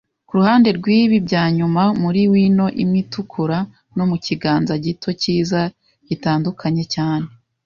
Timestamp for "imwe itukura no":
2.83-4.03